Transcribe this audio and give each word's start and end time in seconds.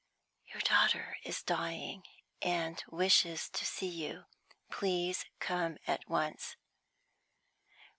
"Your 0.51 0.61
daughter 0.61 1.19
is 1.23 1.43
dying, 1.43 2.03
and 2.41 2.83
wishes 2.89 3.47
to 3.51 3.67
see 3.67 3.87
you. 4.07 4.25
Please 4.71 5.25
come 5.39 5.77
at 5.85 6.09
once." 6.09 6.55